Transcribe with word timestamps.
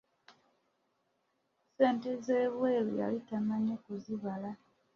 Ssente 1.67 2.11
z'ebweru 2.25 2.91
yali 2.99 3.19
tamanyi 3.29 3.75
kuzibala. 3.83 4.49